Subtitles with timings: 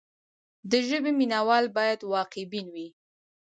[0.69, 2.87] د ژبې مینه وال باید واقع بین وي.